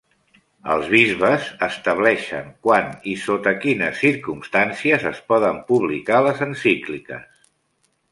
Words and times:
Els 0.75 0.85
bisbes 0.91 1.49
estableixen 1.65 2.47
quan 2.67 2.87
i 3.11 3.13
sota 3.23 3.53
quines 3.65 4.01
circumstàncies 4.05 5.05
es 5.11 5.21
poden 5.33 5.61
publicar 5.69 6.23
les 6.29 6.43
encícliques. 6.47 7.29